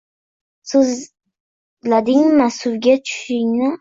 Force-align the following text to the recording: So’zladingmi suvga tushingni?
So’zladingmi 0.69 2.47
suvga 2.59 2.93
tushingni? 3.07 3.67